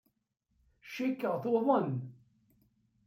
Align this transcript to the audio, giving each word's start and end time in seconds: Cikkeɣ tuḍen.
Cikkeɣ 0.93 1.35
tuḍen. 1.43 1.89